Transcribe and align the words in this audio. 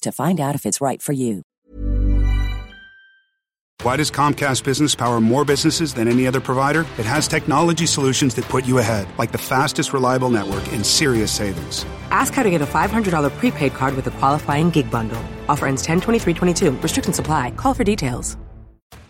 to 0.00 0.12
find 0.12 0.40
out 0.40 0.54
if 0.54 0.66
it's 0.66 0.80
right 0.80 1.00
for 1.00 1.12
you. 1.12 1.42
Why 3.82 3.96
does 3.96 4.10
Comcast 4.10 4.64
Business 4.64 4.94
power 4.94 5.20
more 5.20 5.44
businesses 5.44 5.92
than 5.92 6.08
any 6.08 6.26
other 6.26 6.40
provider? 6.40 6.86
It 6.98 7.04
has 7.04 7.28
technology 7.28 7.84
solutions 7.84 8.34
that 8.36 8.46
put 8.46 8.64
you 8.64 8.78
ahead, 8.78 9.06
like 9.18 9.30
the 9.30 9.36
fastest 9.36 9.92
reliable 9.92 10.30
network 10.30 10.66
and 10.72 10.86
serious 10.86 11.30
savings. 11.30 11.84
Ask 12.10 12.32
how 12.32 12.42
to 12.42 12.50
get 12.50 12.62
a 12.62 12.66
$500 12.66 13.30
prepaid 13.36 13.74
card 13.74 13.94
with 13.94 14.06
a 14.06 14.10
qualifying 14.12 14.70
gig 14.70 14.90
bundle. 14.90 15.22
Offer 15.48 15.66
ends 15.66 15.82
10 15.82 16.00
23 16.00 16.32
22. 16.34 16.70
Restrictions 16.78 17.18
apply. 17.18 17.50
Call 17.50 17.74
for 17.74 17.84
details. 17.84 18.38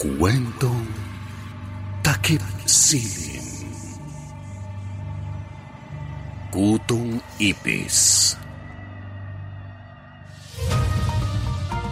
Kwentong 0.00 0.88
takip 2.00 2.40
silim. 2.64 3.44
Gutong 6.48 7.20
ipis. 7.36 8.32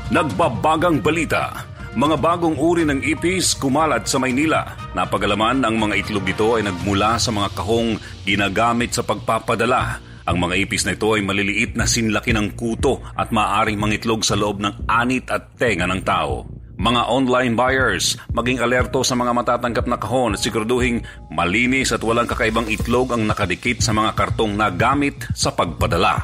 Nagbabagang 0.09 1.05
balita. 1.05 1.69
Mga 1.93 2.17
bagong 2.17 2.57
uri 2.57 2.89
ng 2.89 3.05
ipis 3.05 3.53
kumalat 3.61 4.09
sa 4.09 4.17
Maynila. 4.17 4.73
Napagalaman 4.97 5.69
ang 5.69 5.77
mga 5.77 6.01
itlog 6.01 6.25
nito 6.25 6.57
ay 6.57 6.65
nagmula 6.65 7.21
sa 7.21 7.29
mga 7.29 7.53
kahong 7.61 8.01
ginagamit 8.25 8.97
sa 8.97 9.05
pagpapadala. 9.05 10.01
Ang 10.25 10.49
mga 10.49 10.57
ipis 10.65 10.89
na 10.89 10.97
ito 10.97 11.13
ay 11.13 11.21
maliliit 11.21 11.77
na 11.77 11.85
sinlaki 11.85 12.33
ng 12.33 12.57
kuto 12.57 13.05
at 13.13 13.29
maaaring 13.37 13.77
mangitlog 13.77 14.25
sa 14.25 14.33
loob 14.33 14.65
ng 14.65 14.89
anit 14.89 15.29
at 15.29 15.53
tenga 15.61 15.85
ng 15.85 16.01
tao. 16.01 16.58
Mga 16.79 17.03
online 17.11 17.59
buyers, 17.59 18.15
maging 18.31 18.63
alerto 18.63 19.03
sa 19.03 19.19
mga 19.19 19.35
matatanggap 19.35 19.91
na 19.91 19.99
kahon 19.99 20.39
at 20.39 20.41
siguraduhing 20.47 21.03
malinis 21.27 21.91
at 21.91 22.07
walang 22.07 22.31
kakaibang 22.31 22.71
itlog 22.71 23.11
ang 23.11 23.27
nakadikit 23.27 23.83
sa 23.83 23.91
mga 23.91 24.15
kartong 24.15 24.55
na 24.55 24.71
gamit 24.71 25.27
sa 25.35 25.51
pagpadala. 25.51 26.23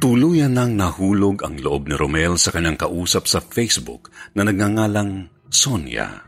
Tuluyan 0.00 0.56
nang 0.56 0.80
nahulog 0.80 1.44
ang 1.44 1.60
loob 1.60 1.92
ni 1.92 1.96
Romel 1.96 2.40
sa 2.40 2.52
kanyang 2.52 2.80
kausap 2.80 3.28
sa 3.28 3.44
Facebook 3.44 4.08
na 4.32 4.48
nagngangalang 4.48 5.28
Sonia. 5.52 6.24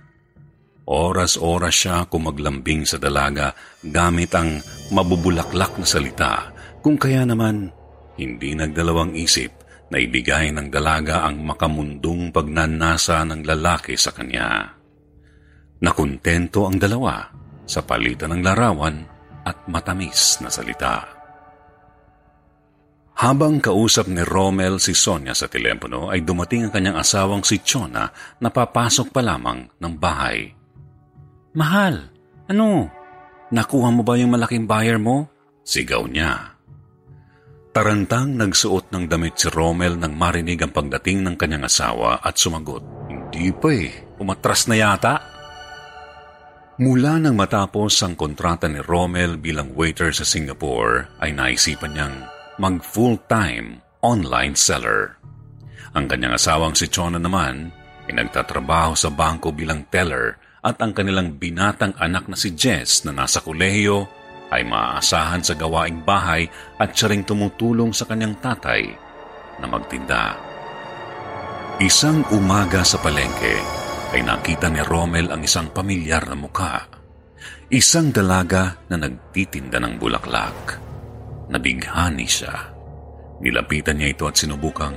Oras-oras 0.88 1.72
siya 1.72 2.05
kumaglambing 2.09 2.84
sa 2.84 3.00
dalaga 3.00 3.56
gamit 3.81 4.33
ang 4.37 4.61
mabubulaklak 4.93 5.77
na 5.81 5.88
salita 5.88 6.53
kung 6.84 7.00
kaya 7.00 7.25
naman 7.25 7.72
hindi 8.17 8.56
nagdalawang 8.56 9.12
isip 9.17 9.58
na 9.88 9.97
ibigay 9.97 10.53
ng 10.53 10.69
dalaga 10.69 11.25
ang 11.25 11.41
makamundong 11.44 12.28
pagnanasa 12.32 13.25
ng 13.25 13.41
lalaki 13.44 13.97
sa 13.97 14.12
kanya. 14.12 14.76
Nakontento 15.81 16.69
ang 16.69 16.76
dalawa 16.76 17.25
sa 17.65 17.81
palitan 17.84 18.37
ng 18.37 18.43
larawan 18.44 18.97
at 19.44 19.65
matamis 19.71 20.43
na 20.44 20.53
salita. 20.53 21.19
Habang 23.19 23.59
kausap 23.59 24.06
ni 24.06 24.22
Rommel 24.22 24.78
si 24.78 24.94
Sonia 24.94 25.34
sa 25.34 25.50
telepono 25.50 26.06
ay 26.06 26.22
dumating 26.22 26.69
ang 26.69 26.72
kanyang 26.72 27.03
asawang 27.03 27.43
si 27.43 27.59
Chona 27.66 28.06
na 28.38 28.49
papasok 28.49 29.10
pa 29.10 29.19
lamang 29.25 29.66
ng 29.75 29.94
bahay. 29.99 30.55
Mahal, 31.59 32.15
ano? 32.47 32.87
Nakuha 33.50 33.91
mo 33.91 34.06
ba 34.06 34.14
yung 34.14 34.31
malaking 34.31 34.70
buyer 34.70 35.02
mo? 35.02 35.26
Sigaw 35.67 36.06
niya. 36.06 36.57
Tarantang 37.79 38.35
nagsuot 38.35 38.91
ng 38.91 39.07
damit 39.07 39.39
si 39.39 39.47
Rommel 39.55 40.03
nang 40.03 40.19
marinig 40.19 40.59
ang 40.67 40.75
pagdating 40.75 41.23
ng 41.23 41.39
kanyang 41.39 41.63
asawa 41.63 42.19
at 42.19 42.35
sumagot. 42.35 42.83
Hindi 43.07 43.55
pa 43.55 43.71
eh, 43.71 44.19
umatras 44.19 44.67
na 44.67 44.75
yata. 44.75 45.15
Mula 46.83 47.23
nang 47.23 47.39
matapos 47.39 48.03
ang 48.03 48.19
kontrata 48.19 48.67
ni 48.67 48.83
Rommel 48.83 49.39
bilang 49.39 49.79
waiter 49.79 50.11
sa 50.11 50.27
Singapore, 50.27 51.23
ay 51.23 51.31
naisipan 51.31 51.95
niyang 51.95 52.27
mag 52.59 52.83
full-time 52.83 53.79
online 54.03 54.59
seller. 54.59 55.15
Ang 55.95 56.11
kanyang 56.11 56.35
asawang 56.35 56.75
si 56.75 56.91
Chona 56.91 57.23
naman 57.23 57.71
ay 58.11 58.13
nagtatrabaho 58.19 58.99
sa 58.99 59.15
bangko 59.15 59.55
bilang 59.55 59.87
teller 59.87 60.35
at 60.67 60.83
ang 60.83 60.91
kanilang 60.91 61.39
binatang 61.39 61.95
anak 62.03 62.27
na 62.27 62.35
si 62.35 62.59
Jess 62.59 63.07
na 63.07 63.15
nasa 63.15 63.39
kolehiyo 63.39 64.11
ay 64.49 64.65
maaasahan 64.65 65.45
sa 65.45 65.53
gawaing 65.53 66.00
bahay 66.05 66.49
at 66.81 66.97
siya 66.97 67.12
ring 67.12 67.25
tumutulong 67.25 67.93
sa 67.93 68.09
kanyang 68.09 68.37
tatay 68.41 68.89
na 69.61 69.67
magtinda. 69.69 70.37
Isang 71.79 72.27
umaga 72.35 72.83
sa 72.83 72.99
palengke 72.99 73.55
ay 74.17 74.25
nakita 74.25 74.73
ni 74.73 74.83
Rommel 74.83 75.31
ang 75.31 75.45
isang 75.45 75.71
pamilyar 75.71 76.27
na 76.27 76.37
mukha. 76.37 76.89
Isang 77.69 78.11
dalaga 78.11 78.81
na 78.89 78.97
nagtitinda 78.97 79.77
ng 79.79 79.95
bulaklak. 80.00 80.81
Nabighani 81.53 82.27
siya. 82.27 82.56
Nilapitan 83.44 84.01
niya 84.01 84.11
ito 84.11 84.25
at 84.27 84.35
sinubukang 84.41 84.97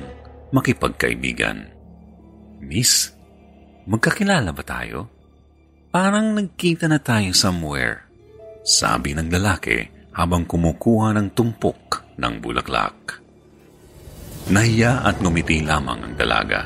makipagkaibigan. 0.56 1.70
Miss, 2.64 3.12
magkakilala 3.86 4.50
ba 4.56 4.64
tayo? 4.66 5.00
Parang 5.92 6.34
nagkita 6.34 6.88
na 6.88 6.98
tayo 7.04 7.36
somewhere. 7.36 8.11
Sabi 8.62 9.18
ng 9.18 9.34
lalaki 9.34 9.82
habang 10.14 10.46
kumukuha 10.46 11.18
ng 11.18 11.34
tumpok 11.34 12.14
ng 12.22 12.34
bulaklak. 12.38 13.18
Nahiya 14.54 15.02
at 15.02 15.18
ngumiti 15.18 15.66
lamang 15.66 16.06
ang 16.06 16.14
dalaga. 16.14 16.62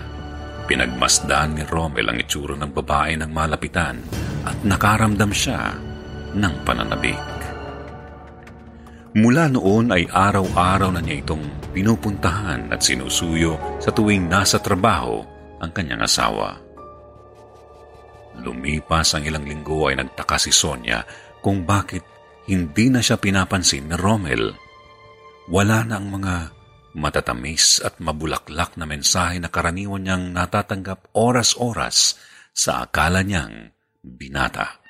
Pinagmasdan 0.68 1.56
ni 1.56 1.63
Rommel 1.63 2.12
ang 2.12 2.18
itsura 2.19 2.59
ng 2.59 2.71
babae 2.75 3.15
ng 3.15 3.31
malapitan 3.31 3.95
at 4.44 4.57
nakaramdam 4.68 5.31
siya 5.31 5.71
ng 6.36 6.53
pananabik. 6.68 7.36
Mula 9.15 9.47
noon 9.47 9.95
ay 9.95 10.12
araw-araw 10.12 10.92
na 10.92 11.00
niya 11.00 11.24
itong 11.24 11.71
pinupuntahan 11.71 12.75
at 12.75 12.83
sinusuyo 12.83 13.80
sa 13.80 13.95
tuwing 13.95 14.27
nasa 14.27 14.59
trabaho 14.59 15.24
ang 15.63 15.71
kanyang 15.71 16.03
asawa. 16.03 16.59
Lumipas 18.44 19.15
ang 19.15 19.24
ilang 19.24 19.47
linggo 19.47 19.88
ay 19.88 19.95
nagtaka 19.95 20.36
si 20.36 20.51
Sonia 20.51 21.00
kung 21.45 21.62
bakit 21.62 22.01
hindi 22.50 22.89
na 22.89 23.06
siya 23.06 23.21
pinapansin 23.21 23.94
ni 23.94 23.94
Rommel. 23.94 24.57
Wala 25.45 25.86
na 25.86 26.01
ang 26.01 26.09
mga 26.09 26.36
matatamis 26.97 27.86
at 27.86 28.01
mabulaklak 28.01 28.74
na 28.81 28.89
mensahe 28.89 29.38
na 29.38 29.53
karaniwan 29.53 30.01
niyang 30.01 30.33
natatanggap 30.33 31.13
oras-oras 31.13 32.18
sa 32.50 32.89
akala 32.89 33.21
niyang 33.21 33.69
binata. 34.01 34.81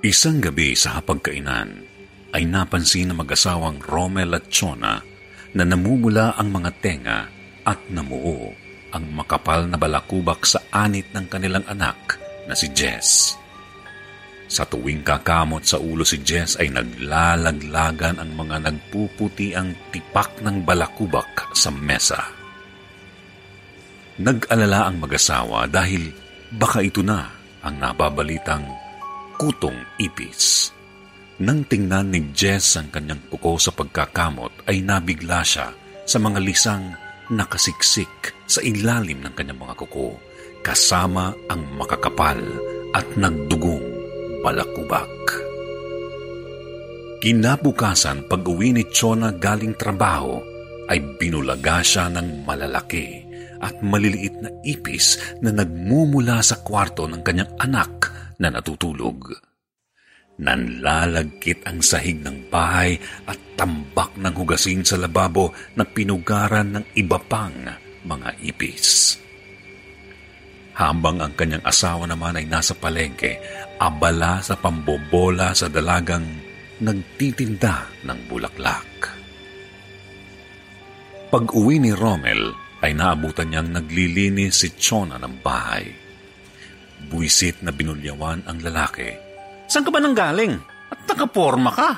Isang 0.00 0.40
gabi 0.40 0.72
sa 0.72 1.04
hapagkainan 1.04 1.68
ay 2.32 2.48
napansin 2.48 3.12
ng 3.12 3.20
mag-asawang 3.20 3.84
Rommel 3.84 4.40
at 4.40 4.48
Chona 4.48 5.04
na 5.52 5.64
namumula 5.68 6.32
ang 6.32 6.48
mga 6.48 6.70
tenga 6.80 7.20
at 7.60 7.80
namuo 7.92 8.56
ang 8.88 9.04
makapal 9.12 9.68
na 9.68 9.76
balakubak 9.76 10.48
sa 10.48 10.64
anit 10.72 11.12
ng 11.12 11.28
kanilang 11.28 11.64
anak 11.68 12.16
na 12.48 12.56
si 12.56 12.72
Jess. 12.72 13.36
Sa 14.46 14.62
tuwing 14.62 15.02
kakamot 15.02 15.66
sa 15.66 15.82
ulo 15.82 16.06
si 16.06 16.22
Jess 16.22 16.54
ay 16.62 16.70
naglalaglagan 16.70 18.22
ang 18.22 18.30
mga 18.38 18.70
nagpuputi 18.70 19.58
ang 19.58 19.74
tipak 19.90 20.38
ng 20.42 20.62
balakubak 20.62 21.50
sa 21.50 21.74
mesa. 21.74 22.30
Nag-alala 24.22 24.88
ang 24.88 25.02
mag-asawa 25.02 25.66
dahil 25.66 26.08
baka 26.54 26.80
ito 26.80 27.02
na 27.02 27.26
ang 27.66 27.74
nababalitang 27.76 28.64
kutong 29.36 29.76
ipis. 29.98 30.70
Nang 31.36 31.68
tingnan 31.68 32.08
ni 32.14 32.32
Jess 32.32 32.80
ang 32.80 32.88
kanyang 32.88 33.20
kuko 33.28 33.60
sa 33.60 33.74
pagkakamot 33.74 34.64
ay 34.70 34.80
nabigla 34.80 35.44
siya 35.44 35.68
sa 36.08 36.16
mga 36.16 36.38
lisang 36.40 36.96
nakasiksik 37.28 38.32
sa 38.48 38.62
ilalim 38.64 39.20
ng 39.20 39.34
kanyang 39.36 39.60
mga 39.60 39.74
kuko 39.84 40.16
kasama 40.64 41.36
ang 41.52 41.60
makakapal 41.76 42.40
at 42.96 43.04
nagdugong 43.20 43.85
balakubak. 44.46 45.10
Kinabukasan 47.18 48.30
pag 48.30 48.46
uwi 48.46 48.70
ni 48.70 48.86
Chona 48.94 49.34
galing 49.34 49.74
trabaho 49.74 50.38
ay 50.86 51.02
binulaga 51.18 51.82
siya 51.82 52.06
ng 52.14 52.46
malalaki 52.46 53.26
at 53.58 53.82
maliliit 53.82 54.38
na 54.38 54.50
ipis 54.62 55.18
na 55.42 55.50
nagmumula 55.50 56.38
sa 56.46 56.62
kwarto 56.62 57.10
ng 57.10 57.26
kanyang 57.26 57.50
anak 57.58 58.14
na 58.38 58.54
natutulog. 58.54 59.34
Nanlalagkit 60.36 61.66
ang 61.66 61.80
sahig 61.80 62.20
ng 62.22 62.52
bahay 62.52 63.00
at 63.26 63.40
tambak 63.58 64.14
ng 64.14 64.34
hugasin 64.36 64.86
sa 64.86 65.00
lababo 65.00 65.50
na 65.74 65.82
pinugaran 65.82 66.76
ng 66.76 66.84
iba 66.94 67.18
pang 67.18 67.56
mga 68.04 68.28
ipis. 68.44 69.16
Habang 70.76 71.24
ang 71.24 71.32
kanyang 71.32 71.64
asawa 71.64 72.04
naman 72.04 72.36
ay 72.36 72.44
nasa 72.44 72.76
palengke, 72.76 73.40
abala 73.76 74.40
sa 74.40 74.56
pambobola 74.56 75.52
sa 75.52 75.68
dalagang 75.68 76.24
nagtitinda 76.80 78.04
ng 78.04 78.18
bulaklak. 78.28 78.90
Pag 81.26 81.44
uwi 81.52 81.82
ni 81.82 81.92
Rommel, 81.92 82.54
ay 82.84 82.92
naabutan 82.92 83.50
niyang 83.50 83.72
naglilinis 83.72 84.62
si 84.62 84.68
Chona 84.76 85.16
ng 85.16 85.40
bahay. 85.40 85.84
Buisit 87.08 87.64
na 87.64 87.72
binulyawan 87.72 88.44
ang 88.46 88.58
lalaki. 88.60 89.10
Saan 89.66 89.82
ka 89.82 89.90
ba 89.90 89.98
nang 89.98 90.14
galing? 90.14 90.54
At 90.92 91.02
nakaporma 91.08 91.72
ka? 91.72 91.90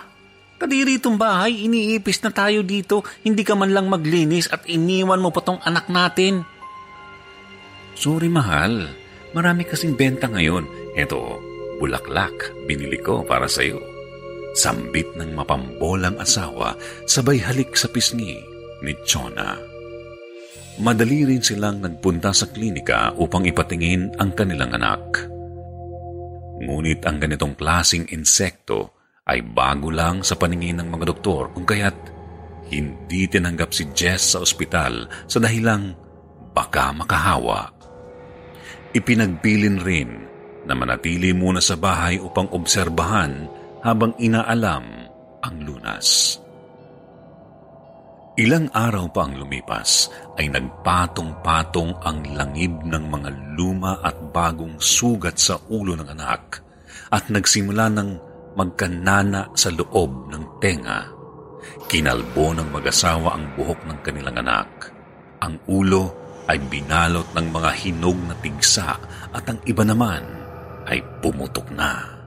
Kadiri 0.59 0.99
itong 0.99 1.15
bahay, 1.15 1.71
iniipis 1.71 2.19
na 2.27 2.35
tayo 2.35 2.67
dito, 2.67 3.07
hindi 3.23 3.47
ka 3.47 3.55
man 3.55 3.71
lang 3.71 3.87
maglinis 3.87 4.51
at 4.51 4.67
iniwan 4.67 5.23
mo 5.23 5.31
pa 5.31 5.45
tong 5.45 5.63
anak 5.63 5.87
natin. 5.87 6.43
Sorry 7.95 8.27
mahal, 8.27 8.91
marami 9.35 9.63
kasing 9.63 9.95
benta 9.95 10.27
ngayon. 10.27 10.67
Eto, 10.99 11.48
bulaklak, 11.79 12.53
binili 12.67 12.99
ko 12.99 13.25
para 13.25 13.47
sa 13.47 13.65
iyo. 13.65 13.81
Sambit 14.59 15.15
ng 15.15 15.33
mapambolang 15.39 16.19
asawa, 16.19 16.75
sabay 17.07 17.39
halik 17.39 17.79
sa 17.79 17.87
pisngi 17.87 18.43
ni 18.83 18.93
Chona. 19.07 19.55
Madali 20.79 21.27
rin 21.27 21.43
silang 21.43 21.83
nagpunta 21.83 22.31
sa 22.31 22.47
klinika 22.51 23.11
upang 23.19 23.47
ipatingin 23.47 24.15
ang 24.19 24.31
kanilang 24.35 24.71
anak. 24.75 25.27
Ngunit 26.63 27.03
ang 27.07 27.19
ganitong 27.19 27.55
klasing 27.59 28.07
insekto 28.15 28.99
ay 29.27 29.43
bago 29.43 29.91
lang 29.91 30.23
sa 30.23 30.39
paningin 30.39 30.79
ng 30.83 30.89
mga 30.91 31.05
doktor 31.11 31.51
kung 31.55 31.67
kaya't 31.67 31.99
hindi 32.71 33.27
tinanggap 33.27 33.73
si 33.73 33.91
Jess 33.91 34.37
sa 34.37 34.45
ospital 34.45 35.09
sa 35.27 35.39
dahilang 35.41 35.97
baka 36.55 36.95
makahawa. 36.95 37.75
Ipinagbilin 38.95 39.79
rin 39.83 40.28
na 40.69 40.77
manatili 40.77 41.33
muna 41.33 41.65
sa 41.65 41.81
bahay 41.81 42.21
upang 42.21 42.53
obserbahan 42.53 43.49
habang 43.81 44.13
inaalam 44.21 44.85
ang 45.41 45.57
lunas. 45.65 46.37
Ilang 48.39 48.71
araw 48.71 49.11
pa 49.11 49.27
ang 49.27 49.35
lumipas 49.35 50.13
ay 50.39 50.47
nagpatong-patong 50.47 51.99
ang 52.07 52.23
langib 52.39 52.71
ng 52.87 53.05
mga 53.11 53.31
luma 53.59 53.99
at 53.99 54.15
bagong 54.31 54.79
sugat 54.79 55.43
sa 55.43 55.59
ulo 55.67 55.99
ng 55.99 56.07
anak 56.07 56.63
at 57.11 57.27
nagsimula 57.35 57.91
ng 57.91 58.11
magkanana 58.55 59.51
sa 59.59 59.75
loob 59.75 60.31
ng 60.31 60.63
tenga. 60.63 61.11
Kinalbo 61.91 62.55
ng 62.55 62.71
mag-asawa 62.71 63.35
ang 63.35 63.59
buhok 63.59 63.81
ng 63.91 63.99
kanilang 64.07 64.39
anak. 64.39 64.95
Ang 65.43 65.59
ulo 65.67 66.15
ay 66.47 66.63
binalot 66.63 67.27
ng 67.35 67.47
mga 67.51 67.71
hinog 67.75 68.19
na 68.23 68.39
tigsa 68.39 69.03
at 69.35 69.45
ang 69.51 69.59
iba 69.67 69.83
naman 69.83 70.48
ay 70.89 71.05
pumutok 71.21 71.69
na. 71.77 72.19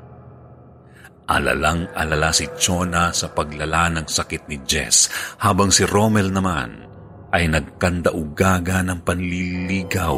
Alalang-alala 1.31 2.29
si 2.35 2.45
Chona 2.59 3.15
sa 3.15 3.31
paglala 3.31 3.87
ng 3.93 4.07
sakit 4.07 4.51
ni 4.51 4.61
Jess 4.67 5.07
habang 5.39 5.71
si 5.71 5.87
Rommel 5.87 6.29
naman 6.29 6.91
ay 7.31 7.47
nagkandaugaga 7.47 8.83
ng 8.83 8.99
panliligaw 9.07 10.15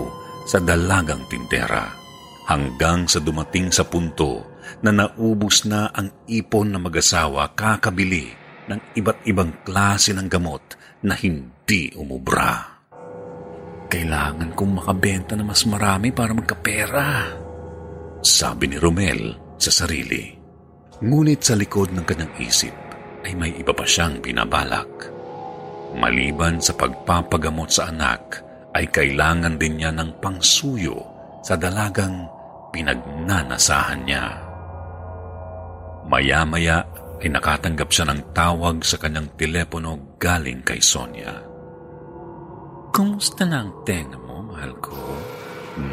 sa 0.50 0.58
dalagang 0.60 1.22
tintera 1.30 1.86
hanggang 2.50 3.08
sa 3.08 3.22
dumating 3.24 3.70
sa 3.70 3.88
punto 3.88 4.60
na 4.84 4.92
naubos 4.92 5.64
na 5.70 5.92
ang 5.94 6.12
ipon 6.28 6.74
na 6.74 6.80
mag-asawa 6.82 7.54
kakabili 7.56 8.34
ng 8.68 8.80
iba't 8.98 9.28
ibang 9.28 9.52
klase 9.64 10.16
ng 10.16 10.28
gamot 10.28 10.64
na 11.04 11.14
hindi 11.20 11.92
umubra. 11.94 12.74
Kailangan 13.92 14.58
kong 14.58 14.82
makabenta 14.82 15.38
na 15.38 15.46
mas 15.46 15.62
marami 15.70 16.10
para 16.10 16.34
magkapera, 16.34 17.38
sabi 18.24 18.72
ni 18.72 18.80
Romel 18.80 19.36
sa 19.60 19.70
sarili. 19.84 20.32
Ngunit 21.04 21.44
sa 21.44 21.60
likod 21.60 21.92
ng 21.92 22.08
kanyang 22.08 22.34
isip 22.40 22.72
ay 23.28 23.36
may 23.36 23.52
iba 23.60 23.76
pa 23.76 23.84
siyang 23.84 24.24
binabalak. 24.24 25.12
Maliban 26.00 26.64
sa 26.64 26.74
pagpapagamot 26.74 27.70
sa 27.70 27.92
anak, 27.92 28.42
ay 28.74 28.90
kailangan 28.90 29.60
din 29.62 29.78
niya 29.78 29.94
ng 29.94 30.18
pangsuyo 30.18 30.98
sa 31.46 31.54
dalagang 31.54 32.26
pinagnanasahan 32.74 34.02
niya. 34.02 34.26
Maya-maya 36.10 36.82
ay 37.22 37.30
nakatanggap 37.30 37.94
siya 37.94 38.10
ng 38.10 38.34
tawag 38.34 38.82
sa 38.82 38.98
kanyang 38.98 39.30
telepono 39.38 40.18
galing 40.18 40.66
kay 40.66 40.82
Sonia. 40.82 41.32
Kumusta 42.90 43.46
na 43.46 43.62
ang 43.62 43.86
tenga 43.86 44.18
mo, 44.18 44.42
mahal 44.50 44.74
ko? 44.82 44.98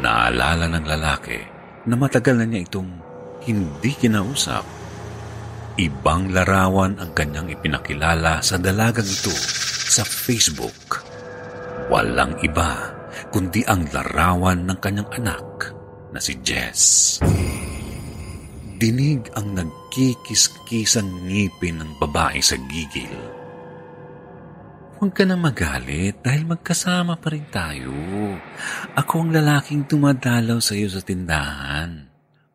Naalala 0.01 0.65
ng 0.71 0.85
lalaki 0.89 1.60
na 1.85 1.95
matagal 1.97 2.37
na 2.37 2.45
niya 2.45 2.65
itong 2.67 2.91
hindi 3.45 3.91
kinausap 3.97 4.81
Ibang 5.79 6.35
larawan 6.35 6.99
ang 6.99 7.15
kanyang 7.15 7.47
ipinakilala 7.47 8.43
sa 8.43 8.59
dalagang 8.59 9.07
ito 9.07 9.31
sa 9.87 10.03
Facebook. 10.03 10.99
Walang 11.87 12.35
iba 12.43 12.91
kundi 13.31 13.63
ang 13.63 13.87
larawan 13.95 14.67
ng 14.67 14.77
kanyang 14.83 15.09
anak 15.15 15.71
na 16.11 16.19
si 16.19 16.35
Jess. 16.43 17.17
dinig 18.81 19.29
ang 19.37 19.53
nagkikiskisang 19.53 21.29
ngipin 21.29 21.79
ng 21.79 21.91
babae 22.01 22.41
sa 22.41 22.57
gigil. 22.65 23.40
Huwag 25.01 25.17
ka 25.17 25.25
na 25.25 25.33
magalit 25.33 26.21
dahil 26.21 26.45
magkasama 26.45 27.17
pa 27.17 27.33
rin 27.33 27.49
tayo. 27.49 27.89
Ako 28.93 29.25
ang 29.25 29.33
lalaking 29.33 29.89
dumadalaw 29.89 30.61
sa 30.61 30.77
iyo 30.77 30.93
sa 30.93 31.01
tindahan. 31.01 32.05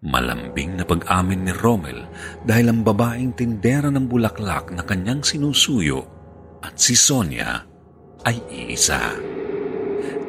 Malambing 0.07 0.79
na 0.79 0.87
pag-amin 0.87 1.43
ni 1.43 1.51
Rommel 1.51 2.07
dahil 2.47 2.71
ang 2.71 2.87
babaeng 2.87 3.35
tindera 3.35 3.91
ng 3.91 4.07
bulaklak 4.07 4.71
na 4.71 4.87
kanyang 4.87 5.27
sinusuyo 5.27 6.07
at 6.63 6.79
si 6.79 6.95
Sonia 6.95 7.67
ay 8.23 8.39
iisa. 8.47 9.11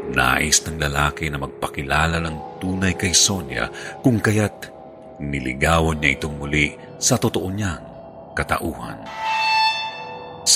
Nais 0.09 0.57
ng 0.65 0.81
lalaki 0.81 1.29
na 1.29 1.37
magpakilala 1.37 2.17
ng 2.17 2.57
tunay 2.57 2.97
kay 2.97 3.13
Sonia 3.13 3.69
kung 4.01 4.17
kaya't 4.17 4.73
niligawan 5.21 6.01
niya 6.01 6.17
itong 6.17 6.41
muli 6.41 6.73
sa 6.97 7.21
totoo 7.21 7.45
niyang 7.53 7.85
katauhan. 8.33 9.05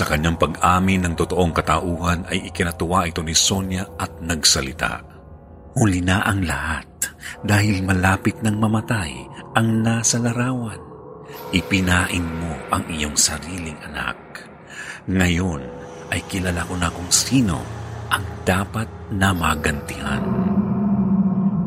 Sa 0.01 0.09
kanyang 0.09 0.33
pag-amin 0.33 1.05
ng 1.05 1.13
totoong 1.13 1.53
katauhan 1.53 2.25
ay 2.25 2.49
ikinatuwa 2.49 3.05
ito 3.05 3.21
ni 3.21 3.37
Sonia 3.37 3.85
at 4.01 4.17
nagsalita. 4.17 4.97
Huli 5.77 6.01
na 6.01 6.25
ang 6.25 6.41
lahat 6.41 6.89
dahil 7.45 7.85
malapit 7.85 8.41
ng 8.41 8.57
mamatay 8.57 9.13
ang 9.53 9.85
nasa 9.85 10.17
larawan. 10.17 10.81
Ipinain 11.53 12.25
mo 12.25 12.49
ang 12.73 12.89
iyong 12.89 13.13
sariling 13.13 13.77
anak. 13.93 14.17
Ngayon 15.05 15.61
ay 16.09 16.25
kilala 16.25 16.65
ko 16.65 16.81
na 16.81 16.89
kung 16.89 17.13
sino 17.13 17.61
ang 18.09 18.25
dapat 18.41 18.89
na 19.13 19.29
magantihan. 19.37 20.25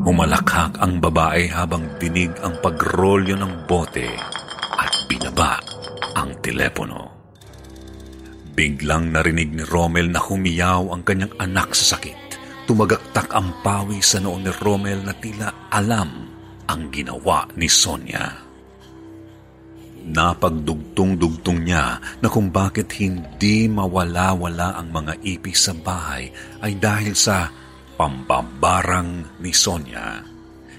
Humalakhak 0.03 0.75
ang 0.83 0.99
babae 0.99 1.47
habang 1.55 1.87
dinig 2.03 2.35
ang 2.43 2.59
pagrolyo 2.59 3.39
ng 3.39 3.63
bote 3.63 4.11
at 4.75 4.91
binaba 5.07 5.55
ang 6.19 6.35
telepono. 6.43 7.14
Biglang 8.55 9.11
narinig 9.11 9.51
ni 9.51 9.67
Rommel 9.67 10.15
na 10.15 10.23
humiyaw 10.23 10.95
ang 10.95 11.03
kanyang 11.03 11.35
anak 11.43 11.75
sa 11.75 11.99
sakit. 11.99 12.39
Tumagaktak 12.63 13.27
ang 13.35 13.59
pawi 13.59 13.99
sa 13.99 14.23
noon 14.23 14.47
ni 14.47 14.51
Rommel 14.63 15.03
na 15.03 15.11
tila 15.11 15.67
alam 15.67 16.31
ang 16.63 16.87
ginawa 16.87 17.43
ni 17.59 17.67
Sonia. 17.67 18.31
Napagdugtong-dugtong 20.05 21.67
niya 21.67 21.99
na 22.23 22.27
kung 22.31 22.47
bakit 22.47 22.95
hindi 22.95 23.67
mawala-wala 23.67 24.79
ang 24.79 24.87
mga 24.87 25.19
ipis 25.25 25.67
sa 25.67 25.73
bahay 25.75 26.31
ay 26.63 26.79
dahil 26.79 27.11
sa 27.11 27.51
pambabarang 27.99 29.41
ni 29.43 29.51
Sonia. 29.51 30.23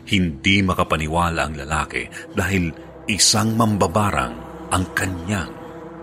Hindi 0.07 0.65
makapaniwala 0.65 1.45
ang 1.45 1.55
lalaki 1.61 2.09
dahil 2.33 2.73
isang 3.11 3.53
mambabarang 3.53 4.35
ang 4.73 4.85
kanyang 4.97 5.51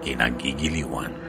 kinagigiliwan. 0.03 1.22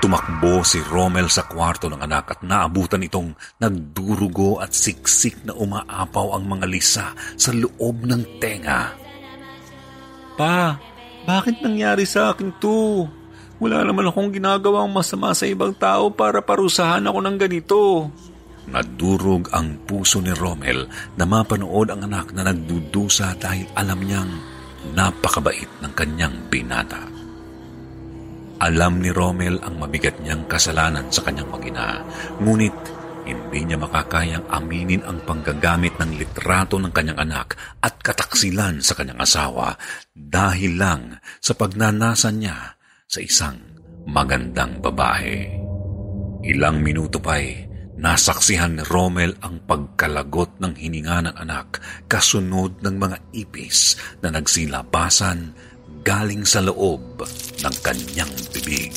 Tumakbo 0.00 0.64
si 0.64 0.80
Rommel 0.80 1.28
sa 1.28 1.44
kwarto 1.44 1.92
ng 1.92 2.00
anak 2.00 2.32
at 2.32 2.40
naabutan 2.40 3.04
itong 3.04 3.36
nagdurugo 3.60 4.56
at 4.56 4.72
siksik 4.72 5.44
na 5.44 5.52
umaapaw 5.52 6.40
ang 6.40 6.48
mga 6.48 6.66
lisa 6.72 7.12
sa 7.36 7.52
loob 7.52 8.08
ng 8.08 8.40
tenga. 8.40 8.96
Pa, 10.40 10.80
bakit 11.28 11.60
nangyari 11.60 12.08
sa 12.08 12.32
akin 12.32 12.48
to? 12.56 13.04
Wala 13.60 13.84
naman 13.84 14.08
akong 14.08 14.32
ginagawang 14.32 14.88
masama 14.88 15.36
sa 15.36 15.44
ibang 15.44 15.76
tao 15.76 16.08
para 16.08 16.40
parusahan 16.40 17.04
ako 17.04 17.18
ng 17.20 17.36
ganito. 17.36 18.08
Nadurog 18.72 19.52
ang 19.52 19.84
puso 19.84 20.24
ni 20.24 20.32
Rommel 20.32 20.88
na 21.20 21.28
mapanood 21.28 21.92
ang 21.92 22.08
anak 22.08 22.32
na 22.32 22.48
nagdudusa 22.48 23.36
dahil 23.36 23.68
alam 23.76 24.00
niyang 24.00 24.32
napakabait 24.96 25.68
ng 25.84 25.92
kanyang 25.92 26.40
binata. 26.48 27.19
Alam 28.60 29.00
ni 29.00 29.08
Rommel 29.08 29.56
ang 29.64 29.80
mabigat 29.80 30.20
niyang 30.20 30.44
kasalanan 30.44 31.08
sa 31.08 31.24
kanyang 31.24 31.48
magina, 31.48 32.04
ngunit 32.44 32.76
hindi 33.24 33.60
niya 33.64 33.80
makakayang 33.80 34.44
aminin 34.52 35.00
ang 35.04 35.24
panggagamit 35.24 35.96
ng 35.96 36.20
litrato 36.20 36.76
ng 36.76 36.92
kanyang 36.92 37.20
anak 37.24 37.56
at 37.80 37.96
kataksilan 38.00 38.84
sa 38.84 38.92
kanyang 38.96 39.20
asawa 39.20 39.80
dahil 40.12 40.76
lang 40.76 41.02
sa 41.40 41.56
pagnanasa 41.56 42.28
niya 42.32 42.76
sa 43.08 43.20
isang 43.24 43.56
magandang 44.04 44.80
babae. 44.84 45.56
Ilang 46.40 46.80
minuto 46.84 47.20
pa'y 47.20 47.70
Nasaksihan 48.00 48.80
ni 48.80 48.84
Rommel 48.88 49.36
ang 49.44 49.60
pagkalagot 49.68 50.56
ng 50.56 50.72
hininga 50.72 51.28
ng 51.28 51.36
anak 51.36 51.84
kasunod 52.08 52.80
ng 52.80 52.96
mga 52.96 53.16
ipis 53.36 54.00
na 54.24 54.32
nagsilabasan 54.32 55.52
galing 56.00 56.48
sa 56.48 56.64
loob 56.64 57.20
ng 57.60 57.74
kanyang 57.84 58.32
bibig. 58.56 58.94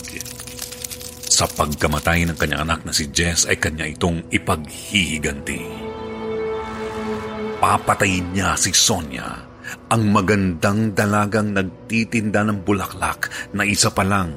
Sa 1.27 1.50
pagkamatay 1.50 2.29
ng 2.29 2.38
kanyang 2.38 2.69
anak 2.69 2.86
na 2.88 2.93
si 2.93 3.10
Jess 3.10 3.50
ay 3.50 3.57
kanya 3.57 3.89
itong 3.89 4.24
ipaghihiganti. 4.29 5.62
Papatayin 7.57 8.36
niya 8.36 8.53
si 8.60 8.75
Sonia, 8.75 9.39
ang 9.89 10.03
magandang 10.12 10.93
dalagang 10.93 11.55
nagtitinda 11.55 12.43
ng 12.45 12.62
bulaklak 12.62 13.31
na 13.55 13.63
isa 13.65 13.89
pa 13.89 14.03
lang 14.03 14.36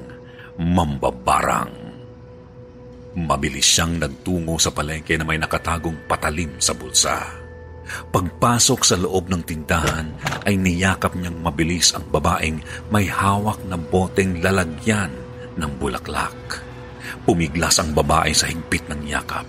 mambabarang. 0.56 1.75
Mabilis 3.16 3.64
siyang 3.64 3.96
nagtungo 3.96 4.61
sa 4.61 4.73
palengke 4.73 5.16
na 5.16 5.25
may 5.25 5.40
nakatagong 5.40 6.04
patalim 6.04 6.61
sa 6.61 6.76
bulsa. 6.76 7.46
Pagpasok 8.11 8.81
sa 8.83 8.97
loob 8.99 9.31
ng 9.31 9.43
tindahan 9.47 10.11
ay 10.45 10.59
niyakap 10.59 11.14
niyang 11.14 11.38
mabilis 11.40 11.95
ang 11.95 12.07
babaeng 12.11 12.61
may 12.90 13.07
hawak 13.07 13.62
na 13.66 13.78
boteng 13.78 14.43
lalagyan 14.43 15.12
ng 15.57 15.73
bulaklak. 15.78 16.62
Pumiglas 17.23 17.78
ang 17.78 17.95
babae 17.95 18.35
sa 18.35 18.50
higpit 18.50 18.87
ng 18.90 19.07
yakap. 19.07 19.47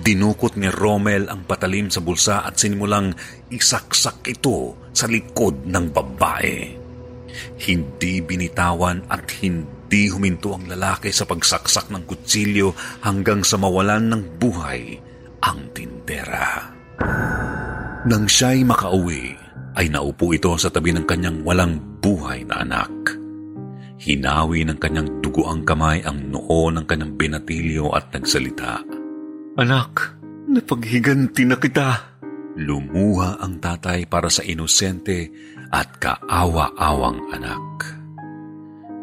Dinukot 0.00 0.56
ni 0.56 0.72
Rommel 0.72 1.28
ang 1.28 1.44
patalim 1.44 1.92
sa 1.92 2.00
bulsa 2.00 2.42
at 2.44 2.56
sinimulang 2.56 3.12
isaksak 3.52 4.24
ito 4.26 4.88
sa 4.96 5.04
likod 5.04 5.68
ng 5.68 5.92
babae. 5.92 6.56
Hindi 7.60 8.24
binitawan 8.24 9.12
at 9.12 9.28
hindi 9.44 9.76
Di 9.86 10.10
huminto 10.10 10.50
ang 10.50 10.66
lalaki 10.66 11.14
sa 11.14 11.30
pagsaksak 11.30 11.94
ng 11.94 12.10
kutsilyo 12.10 12.74
hanggang 13.06 13.46
sa 13.46 13.54
mawalan 13.54 14.10
ng 14.10 14.22
buhay 14.34 14.98
ang 15.46 15.70
tindera. 15.70 16.74
Nang 18.06 18.30
siya'y 18.30 18.62
makauwi, 18.62 19.34
ay 19.74 19.90
naupo 19.90 20.30
ito 20.30 20.54
sa 20.54 20.70
tabi 20.70 20.94
ng 20.94 21.02
kanyang 21.10 21.42
walang 21.42 21.74
buhay 21.98 22.46
na 22.46 22.62
anak. 22.62 23.18
Hinawi 23.98 24.62
ng 24.62 24.78
kanyang 24.78 25.18
dugoang 25.18 25.66
kamay 25.66 26.06
ang 26.06 26.30
noo 26.30 26.70
ng 26.70 26.86
kanyang 26.86 27.18
binatilyo 27.18 27.90
at 27.90 28.14
nagsalita. 28.14 28.78
Anak, 29.58 30.22
napaghiganti 30.46 31.50
na 31.50 31.58
kita. 31.58 32.14
Lumuha 32.54 33.42
ang 33.42 33.58
tatay 33.58 34.06
para 34.06 34.30
sa 34.30 34.46
inosente 34.46 35.26
at 35.74 35.98
kaawa-awang 35.98 37.20
anak. 37.34 37.66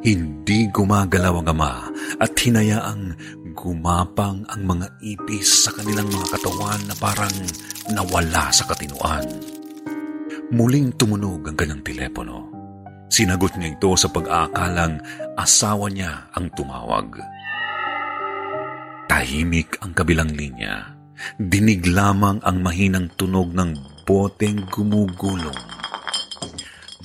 Hindi 0.03 0.72
gumagalaw 0.72 1.43
ang 1.43 1.51
ama 1.51 1.91
at 2.24 2.31
hinayaang 2.39 3.19
gumapang 3.53 4.43
ang 4.50 4.62
mga 4.65 4.89
ipis 5.00 5.65
sa 5.65 5.72
kanilang 5.72 6.10
mga 6.10 6.27
katawan 6.33 6.81
na 6.89 6.95
parang 6.98 7.36
nawala 7.93 8.51
sa 8.51 8.65
katinuan. 8.67 9.24
Muling 10.53 10.93
tumunog 11.00 11.45
ang 11.48 11.57
kanyang 11.57 11.86
telepono. 11.86 12.50
Sinagot 13.07 13.53
niya 13.55 13.77
ito 13.77 13.93
sa 13.93 14.10
pag-aakalang 14.10 15.00
asawa 15.38 15.88
niya 15.88 16.29
ang 16.33 16.50
tumawag. 16.57 17.22
Tahimik 19.07 19.77
ang 19.86 19.93
kabilang 19.93 20.33
linya. 20.33 20.98
Dinig 21.38 21.86
lamang 21.88 22.41
ang 22.41 22.60
mahinang 22.60 23.07
tunog 23.15 23.53
ng 23.53 24.03
boteng 24.03 24.65
gumugulong 24.67 25.74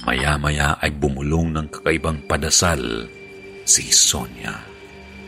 Maya-maya 0.08 0.80
ay 0.80 0.94
bumulong 0.96 1.52
ng 1.52 1.66
kakaibang 1.68 2.24
padasal 2.24 2.80
si 3.68 3.92
Sonia. 3.92 4.67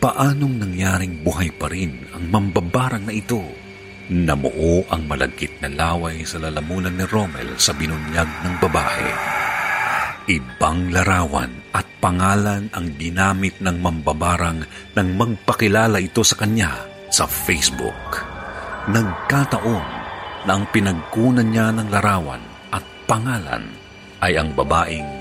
Paanong 0.00 0.64
nangyaring 0.64 1.20
buhay 1.20 1.52
pa 1.52 1.68
rin 1.68 2.08
ang 2.16 2.32
mambabarang 2.32 3.04
na 3.04 3.12
ito? 3.12 3.44
Namuo 4.08 4.88
ang 4.88 5.04
malagkit 5.04 5.60
na 5.60 5.68
laway 5.68 6.24
sa 6.24 6.40
lalamunan 6.40 6.96
ni 6.96 7.04
Rommel 7.04 7.60
sa 7.60 7.76
binunyag 7.76 8.24
ng 8.40 8.54
babae. 8.64 9.12
Ibang 10.24 10.96
larawan 10.96 11.52
at 11.76 11.84
pangalan 12.00 12.72
ang 12.72 12.96
ginamit 12.96 13.60
ng 13.60 13.76
mambabarang 13.76 14.64
nang 14.96 15.08
magpakilala 15.20 16.00
ito 16.00 16.24
sa 16.24 16.40
kanya 16.40 16.80
sa 17.12 17.28
Facebook. 17.28 18.24
Nagkataon 18.88 19.88
na 20.48 20.52
ang 20.56 20.64
pinagkunan 20.72 21.44
niya 21.44 21.76
ng 21.76 21.92
larawan 21.92 22.40
at 22.72 22.88
pangalan 23.04 23.68
ay 24.24 24.32
ang 24.40 24.56
babaeng 24.56 25.12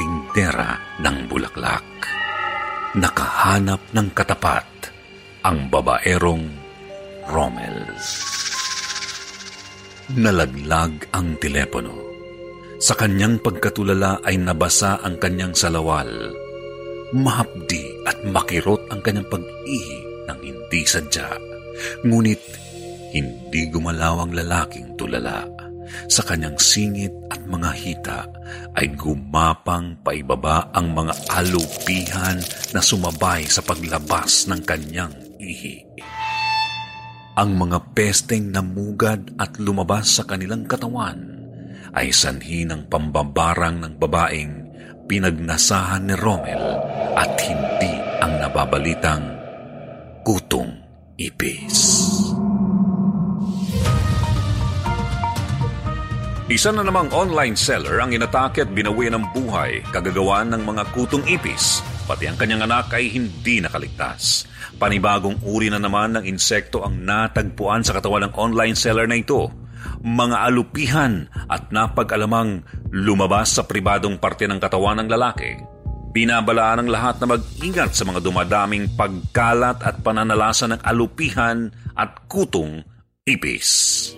tindera 0.00 0.80
ng 1.04 1.28
bulaklak. 1.28 1.84
Nakahanap 2.92 3.96
ng 3.96 4.12
katapat 4.12 4.92
ang 5.48 5.72
babaerong 5.72 6.44
Rommel. 7.24 7.88
Nalaglag 10.12 11.08
ang 11.08 11.40
telepono. 11.40 11.96
Sa 12.76 12.92
kanyang 12.92 13.40
pagkatulala 13.40 14.20
ay 14.28 14.36
nabasa 14.36 15.00
ang 15.00 15.16
kanyang 15.16 15.56
salawal. 15.56 16.36
Mahapdi 17.16 18.04
at 18.04 18.28
makirot 18.28 18.84
ang 18.92 19.00
kanyang 19.00 19.24
pag-ihi 19.32 20.28
ng 20.28 20.38
hindi 20.44 20.84
sadya. 20.84 21.32
Ngunit 22.04 22.44
hindi 23.16 23.72
gumalaw 23.72 24.28
ang 24.28 24.36
lalaking 24.36 25.00
tulala. 25.00 25.61
Sa 26.08 26.22
kanyang 26.24 26.56
singit 26.56 27.12
at 27.32 27.42
mga 27.44 27.70
hita 27.76 28.20
ay 28.76 28.92
gumapang 28.96 29.96
paibaba 30.00 30.72
ang 30.72 30.92
mga 30.92 31.14
alupihan 31.32 32.38
na 32.72 32.80
sumabay 32.80 33.44
sa 33.48 33.60
paglabas 33.64 34.48
ng 34.48 34.60
kanyang 34.64 35.14
ihi. 35.40 35.84
Ang 37.32 37.56
mga 37.56 37.96
pesteng 37.96 38.52
namugad 38.52 39.32
at 39.40 39.56
lumabas 39.56 40.20
sa 40.20 40.28
kanilang 40.28 40.68
katawan 40.68 41.40
ay 41.96 42.12
sanhi 42.12 42.64
ng 42.68 42.88
pambabarang 42.88 43.80
ng 43.80 43.94
babaeng 43.96 44.54
pinagnasahan 45.08 46.08
ni 46.08 46.14
Rommel 46.16 46.64
at 47.16 47.32
hindi 47.44 47.92
ang 48.20 48.32
nababalitang 48.40 49.24
kutong 50.24 50.72
ipis. 51.20 52.31
Isa 56.50 56.74
na 56.74 56.82
namang 56.82 57.14
online 57.14 57.54
seller 57.54 58.02
ang 58.02 58.10
inatake 58.10 58.66
at 58.66 58.70
binawi 58.74 59.06
ng 59.06 59.30
buhay 59.30 59.78
kagagawan 59.94 60.50
ng 60.50 60.66
mga 60.66 60.90
kutong 60.90 61.22
ipis. 61.30 61.86
Pati 62.02 62.26
ang 62.26 62.34
kanyang 62.34 62.66
anak 62.66 62.90
ay 62.98 63.14
hindi 63.14 63.62
nakaligtas. 63.62 64.50
Panibagong 64.74 65.38
uri 65.46 65.70
na 65.70 65.78
naman 65.78 66.18
ng 66.18 66.26
insekto 66.26 66.82
ang 66.82 66.98
natagpuan 67.06 67.86
sa 67.86 67.94
katawan 67.94 68.26
ng 68.26 68.34
online 68.34 68.74
seller 68.74 69.06
na 69.06 69.22
ito. 69.22 69.54
Mga 70.02 70.36
alupihan 70.50 71.30
at 71.46 71.70
napag-alamang 71.70 72.66
lumabas 72.90 73.54
sa 73.54 73.62
pribadong 73.62 74.18
parte 74.18 74.50
ng 74.50 74.58
katawan 74.58 74.98
ng 74.98 75.08
lalaki. 75.14 75.62
Binabalaan 76.10 76.82
ng 76.82 76.90
lahat 76.90 77.22
na 77.22 77.38
mag-ingat 77.38 77.94
sa 77.94 78.02
mga 78.02 78.18
dumadaming 78.18 78.90
pagkalat 78.98 79.78
at 79.78 80.02
pananalasa 80.02 80.66
ng 80.66 80.82
alupihan 80.82 81.70
at 81.94 82.26
kutong 82.26 82.82
ipis. 83.30 84.10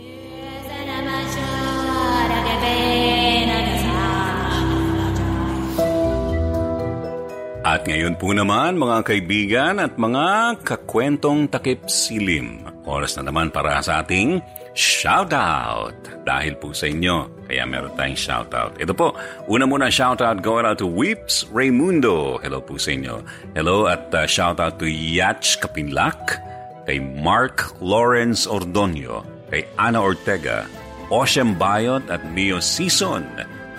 At 7.64 7.88
ngayon 7.88 8.21
po 8.21 8.37
naman 8.37 8.76
mga 8.76 9.09
kaibigan 9.09 9.80
at 9.80 9.97
mga 9.97 10.61
kakwentong 10.68 11.49
takip 11.49 11.88
silim. 11.88 12.61
Oras 12.85 13.16
na 13.16 13.33
naman 13.33 13.49
para 13.49 13.80
sa 13.80 14.04
ating 14.04 14.37
shoutout. 14.76 15.97
Dahil 16.28 16.61
po 16.61 16.76
sa 16.76 16.92
inyo, 16.92 17.25
kaya 17.49 17.64
meron 17.64 17.97
tayong 17.97 18.21
shoutout. 18.21 18.76
Ito 18.76 18.92
po, 18.92 19.16
una 19.49 19.64
muna 19.64 19.88
shoutout 19.88 20.44
going 20.44 20.68
out 20.68 20.76
to 20.76 20.85
Weeps 20.85 21.49
Raymundo. 21.49 22.37
Hello 22.44 22.61
po 22.61 22.76
sa 22.76 22.92
inyo. 22.92 23.25
Hello 23.56 23.88
at 23.88 24.12
uh, 24.12 24.28
shoutout 24.28 24.76
to 24.76 24.85
Yach 24.85 25.56
Kapinlak, 25.56 26.37
kay 26.85 27.00
Mark 27.00 27.80
Lawrence 27.80 28.44
Ordonio, 28.44 29.25
kay 29.49 29.64
Ana 29.80 30.04
Ortega, 30.04 30.68
Oshem 31.09 31.56
Bayot 31.56 32.04
at 32.12 32.28
Mio 32.28 32.61
Sison. 32.61 33.25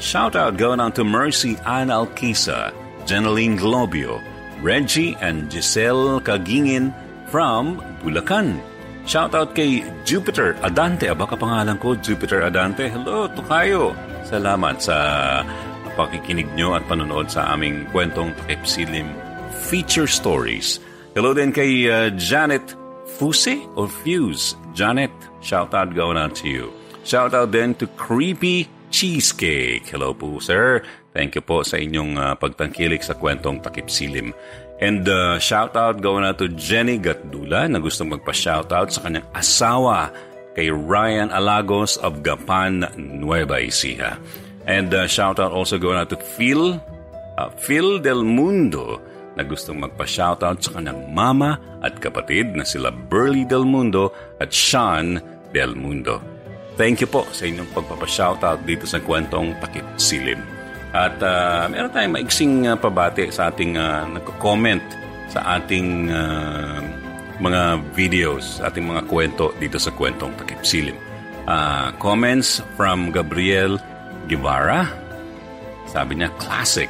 Shoutout 0.01 0.57
going 0.57 0.81
out 0.81 0.97
to 0.97 1.05
Mercy 1.05 1.53
Ana 1.69 2.01
Alquisa, 2.01 2.73
Jeneline 3.05 3.57
Globio, 3.57 4.21
Reggie 4.61 5.15
and 5.21 5.47
Giselle 5.49 6.19
Kagingin 6.21 6.93
from 7.29 7.81
Bulacan. 8.01 8.57
Shoutout 9.05 9.53
kay 9.53 9.85
Jupiter 10.01 10.57
Adante. 10.65 11.05
Aba 11.05 11.29
kapangalan 11.29 11.77
ko, 11.77 11.93
Jupiter 11.93 12.41
Adante. 12.41 12.89
Hello, 12.89 13.29
Tukayo. 13.29 13.93
Salamat 14.25 14.81
sa 14.81 14.97
pakikinig 15.93 16.49
nyo 16.57 16.73
at 16.73 16.83
panonood 16.89 17.29
sa 17.29 17.53
aming 17.53 17.85
kwentong 17.93 18.33
Epsilim 18.49 19.05
Feature 19.69 20.09
Stories. 20.09 20.81
Hello 21.13 21.31
din 21.37 21.53
kay 21.53 21.85
uh, 21.87 22.09
Janet 22.17 22.73
Fuse 23.21 23.61
or 23.77 23.87
Fuse. 23.87 24.57
Janet, 24.73 25.13
shoutout 25.39 25.93
going 25.93 26.17
out 26.17 26.33
to 26.41 26.49
you. 26.49 26.73
Shoutout 27.05 27.53
din 27.53 27.77
to 27.77 27.85
Creepy 27.95 28.67
Cheesecake. 28.89 29.85
Hello 29.87 30.17
po, 30.17 30.41
sir. 30.41 30.81
Thank 31.15 31.39
you 31.39 31.43
po 31.47 31.63
sa 31.63 31.79
inyong 31.79 32.19
uh, 32.19 32.35
pagtangkilik 32.35 32.99
sa 32.99 33.15
kwentong 33.15 33.63
Takip 33.63 33.87
Silim. 33.87 34.35
And 34.83 35.07
uh, 35.07 35.39
shout 35.39 35.79
out 35.79 36.03
going 36.03 36.27
out 36.27 36.43
to 36.43 36.51
Jenny 36.51 36.99
Gatdula 36.99 37.71
na 37.71 37.79
gustong 37.79 38.11
magpa-shout 38.11 38.75
out 38.75 38.91
sa 38.91 39.07
kanyang 39.07 39.23
asawa 39.31 40.11
kay 40.59 40.67
Ryan 40.67 41.31
Alagos 41.31 41.95
of 42.03 42.19
Gapan, 42.19 42.83
Nueva 42.99 43.63
Ecija. 43.63 44.19
And 44.67 44.91
uh, 44.91 45.07
shout 45.07 45.39
out 45.39 45.55
also 45.55 45.79
going 45.79 45.95
out 45.95 46.11
to 46.11 46.19
Phil, 46.19 46.75
uh, 47.39 47.49
Phil 47.63 48.03
Del 48.03 48.27
Mundo 48.27 48.99
na 49.39 49.47
gustong 49.47 49.79
magpa-shout 49.79 50.43
out 50.43 50.59
sa 50.59 50.75
kanyang 50.75 51.15
mama 51.15 51.55
at 51.79 52.03
kapatid 52.03 52.59
na 52.59 52.67
sila 52.67 52.91
Burley 52.91 53.47
Del 53.47 53.63
Mundo 53.63 54.11
at 54.43 54.51
Sean 54.51 55.23
Del 55.55 55.79
Mundo. 55.79 56.19
Thank 56.75 56.99
you 56.99 57.07
po 57.07 57.23
sa 57.31 57.47
inyong 57.47 57.71
pagpapa-shoutout 57.71 58.67
dito 58.67 58.83
sa 58.83 58.99
kwentong 58.99 59.55
Takip 59.63 59.87
Silim. 59.95 60.54
At 60.95 61.19
uh, 61.19 61.67
meron 61.67 61.91
tayong 61.91 62.15
maiksing 62.15 62.71
uh, 62.71 62.79
pabati 62.79 63.27
sa 63.27 63.51
ating 63.51 63.75
uh, 63.75 64.07
nagko-comment 64.15 64.79
sa 65.27 65.59
ating 65.59 66.07
uh, 66.07 66.79
mga 67.43 67.83
videos, 67.91 68.63
ating 68.63 68.87
mga 68.87 69.03
kwento 69.11 69.51
dito 69.59 69.75
sa 69.75 69.91
kwentong 69.91 70.31
Takip 70.39 70.63
Silim. 70.63 70.95
Uh, 71.43 71.91
comments 71.99 72.63
from 72.79 73.11
Gabriel 73.11 73.75
Guevara. 74.31 74.87
Sabi 75.91 76.23
niya, 76.23 76.31
classic. 76.39 76.89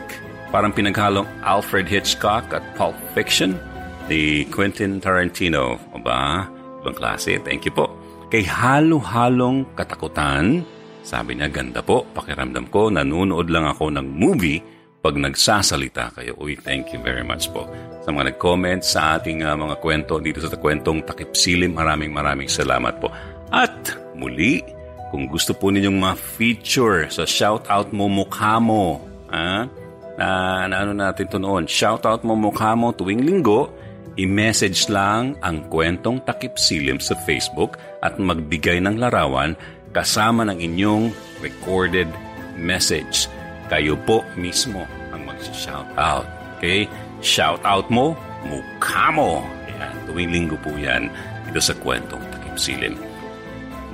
Parang 0.53 0.69
pinaghalong 0.69 1.25
Alfred 1.41 1.89
Hitchcock 1.89 2.53
at 2.53 2.61
Pulp 2.77 2.95
Fiction 3.17 3.57
ni 4.05 4.45
Quentin 4.53 5.01
Tarantino. 5.01 5.81
O 5.91 5.97
ba? 5.97 6.45
Ibang 6.85 6.95
klase. 6.95 7.41
Thank 7.41 7.65
you 7.65 7.73
po. 7.73 7.89
Kay 8.29 8.45
halo-halong 8.45 9.65
katakutan, 9.73 10.61
sabi 11.05 11.37
niya, 11.37 11.53
ganda 11.53 11.85
po, 11.85 12.01
pakiramdam 12.17 12.65
ko, 12.73 12.89
nanonood 12.89 13.45
lang 13.53 13.69
ako 13.69 13.93
ng 13.93 14.07
movie 14.09 14.57
pag 15.05 15.13
nagsasalita 15.13 16.17
kayo. 16.17 16.33
Uy, 16.41 16.57
thank 16.57 16.89
you 16.89 16.97
very 17.05 17.21
much 17.21 17.45
po. 17.53 17.69
Sa 18.01 18.09
mga 18.09 18.33
nag-comment 18.33 18.81
sa 18.81 19.21
ating 19.21 19.45
uh, 19.45 19.53
mga 19.53 19.77
kwento 19.77 20.17
dito 20.17 20.41
sa 20.41 20.57
kwentong 20.57 21.05
Takip 21.05 21.37
Silim, 21.37 21.77
maraming 21.77 22.09
maraming 22.09 22.49
salamat 22.49 22.97
po. 22.97 23.13
At 23.53 23.93
muli, 24.17 24.65
kung 25.13 25.29
gusto 25.29 25.53
po 25.53 25.69
ninyong 25.69 26.01
ma-feature 26.01 27.05
sa 27.13 27.21
shoutout 27.21 27.93
mo 27.93 28.09
mukha 28.09 28.57
mo, 28.57 28.97
ha? 29.29 29.69
na, 30.17 30.27
na 30.65 30.75
ano 30.81 30.97
natin 30.97 31.29
to 31.29 31.37
noon, 31.37 31.69
shoutout 31.69 32.25
mo 32.25 32.33
mukha 32.33 32.73
mo 32.73 32.89
tuwing 32.97 33.21
linggo, 33.21 33.69
i-message 34.17 34.89
lang 34.89 35.37
ang 35.45 35.69
kwentong 35.69 36.23
Takip 36.25 36.57
Silim 36.57 36.97
sa 36.97 37.13
Facebook 37.13 37.77
at 38.01 38.17
magbigay 38.17 38.81
ng 38.81 38.97
larawan 38.97 39.53
kasama 39.95 40.43
ng 40.51 40.59
inyong 40.59 41.15
recorded 41.39 42.11
message. 42.59 43.31
Kayo 43.71 43.95
po 44.03 44.27
mismo 44.35 44.83
ang 45.15 45.23
mag-shout 45.23 45.87
out. 45.95 46.27
Okay? 46.59 46.83
Shout 47.23 47.63
out 47.63 47.87
mo, 47.87 48.11
mukha 48.43 49.15
mo. 49.15 49.39
Ayan, 49.71 49.95
tuwing 50.03 50.31
linggo 50.35 50.59
po 50.59 50.75
yan 50.75 51.07
dito 51.47 51.63
sa 51.63 51.73
kwentong 51.79 52.21
Takip 52.35 52.59
Silim. 52.59 52.99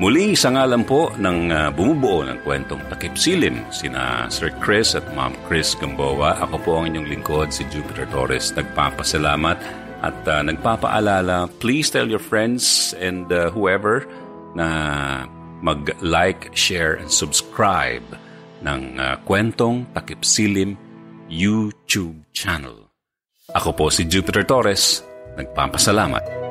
Muli 0.02 0.34
sa 0.34 0.50
ngalan 0.50 0.88
po 0.88 1.14
ng 1.20 1.52
uh, 1.54 1.70
bumubuo 1.70 2.26
ng 2.26 2.42
kwentong 2.42 2.82
Takip 2.90 3.14
Silim, 3.14 3.62
sina 3.70 4.26
Sir 4.34 4.50
Chris 4.58 4.98
at 4.98 5.06
Ma'am 5.14 5.38
Chris 5.46 5.78
Gamboa. 5.78 6.42
Ako 6.42 6.58
po 6.66 6.72
ang 6.82 6.90
inyong 6.90 7.08
lingkod, 7.12 7.54
si 7.54 7.62
Jupiter 7.70 8.10
Torres. 8.10 8.50
Nagpapasalamat 8.58 9.58
at 10.02 10.18
uh, 10.26 10.42
nagpapaalala, 10.42 11.46
please 11.62 11.94
tell 11.94 12.10
your 12.10 12.24
friends 12.24 12.96
and 12.98 13.30
uh, 13.30 13.54
whoever 13.54 14.10
na 14.58 14.68
mag-like, 15.62 16.52
share, 16.58 16.98
and 16.98 17.10
subscribe 17.10 18.06
ng 18.62 18.98
uh, 19.00 19.18
Kwentong 19.26 19.90
Takip 19.94 20.22
Silim 20.26 20.78
YouTube 21.32 22.22
channel. 22.36 22.92
Ako 23.56 23.74
po 23.74 23.86
si 23.90 24.06
Jupiter 24.06 24.44
Torres, 24.44 25.02
nagpapasalamat. 25.40 26.51